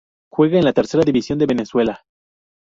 [0.31, 2.01] Juega en la Tercera División de Venezuela.